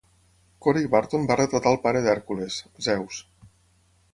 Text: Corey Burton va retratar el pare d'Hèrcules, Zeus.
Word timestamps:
Corey 0.67 0.87
Burton 0.95 1.27
va 1.31 1.37
retratar 1.41 1.73
el 1.75 1.79
pare 1.85 2.01
d'Hèrcules, 2.07 2.59
Zeus. 2.87 3.21